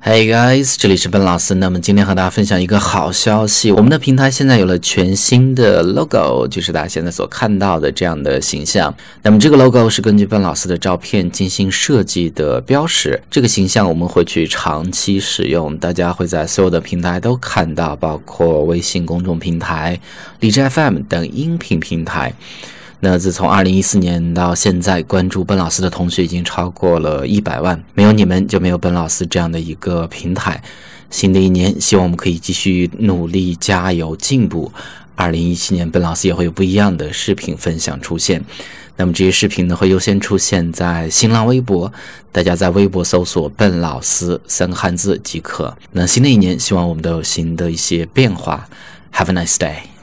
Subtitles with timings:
[0.00, 1.56] Hey guys，这里是笨老师。
[1.56, 8.94] 那么今天和大家分享一个好消息，我们的平台现在有了全新的 logo，就是大家现在所看到的这样的形象。
[9.22, 20.00] 那么这个 logo 是根据笨老师的照片精心设计的标识，这个形象我们会去长期使用，大家会在所有的平台都看到，包括微信公众平台、
[20.38, 22.32] 荔枝 FM 等音频平台。
[23.00, 27.80] 那自从二零一四年到现在，关注本老师的同学已经超过了一百万。
[27.94, 30.60] 没有你们，就没有本老师这样的一个平台。
[31.08, 34.72] 新的一年，希望我们可以继续努力、加油、进步。
[35.14, 38.44] 二零一七年，本老师也会有不一样的视频分享出现。
[38.96, 41.92] 那么这些视频呢，会优先出现在新浪微博，
[42.32, 45.76] 大家在微博搜索“笨老师”三个汉字即可。
[45.92, 48.68] 那新的一年，希望我们都有新的一些变化。
[49.12, 49.97] Have a nice day。